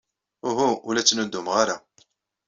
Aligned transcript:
Uhu, 0.49 0.69
ur 0.87 0.93
la 0.95 1.01
ttnuddumeɣ 1.03 1.55
ara. 1.63 1.75